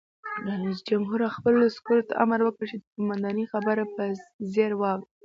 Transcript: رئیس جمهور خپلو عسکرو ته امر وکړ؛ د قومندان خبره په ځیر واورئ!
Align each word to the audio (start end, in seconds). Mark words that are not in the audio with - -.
رئیس 0.47 0.79
جمهور 0.89 1.19
خپلو 1.35 1.57
عسکرو 1.69 2.07
ته 2.07 2.13
امر 2.23 2.39
وکړ؛ 2.43 2.69
د 2.81 2.85
قومندان 2.93 3.37
خبره 3.53 3.83
په 3.95 4.03
ځیر 4.51 4.71
واورئ! 4.77 5.05